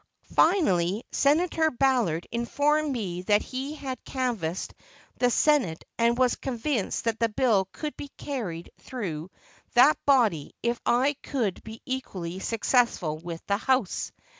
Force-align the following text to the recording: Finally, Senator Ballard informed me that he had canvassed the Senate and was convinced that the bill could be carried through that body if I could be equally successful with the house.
Finally, 0.35 1.03
Senator 1.11 1.69
Ballard 1.69 2.25
informed 2.31 2.91
me 2.91 3.21
that 3.21 3.43
he 3.43 3.75
had 3.75 4.03
canvassed 4.03 4.73
the 5.19 5.29
Senate 5.29 5.83
and 5.99 6.17
was 6.17 6.33
convinced 6.35 7.03
that 7.03 7.19
the 7.19 7.29
bill 7.29 7.69
could 7.71 7.95
be 7.95 8.07
carried 8.17 8.71
through 8.79 9.29
that 9.75 10.03
body 10.07 10.55
if 10.63 10.81
I 10.87 11.15
could 11.21 11.63
be 11.63 11.83
equally 11.85 12.39
successful 12.39 13.19
with 13.19 13.45
the 13.45 13.57
house. 13.57 14.11